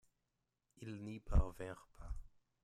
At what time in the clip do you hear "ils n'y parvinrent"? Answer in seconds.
0.77-1.87